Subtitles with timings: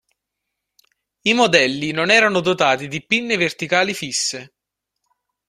[1.21, 4.55] I modelli non erano dotati di pinne verticali fisse.